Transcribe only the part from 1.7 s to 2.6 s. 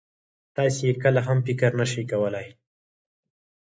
نه شئ کولای.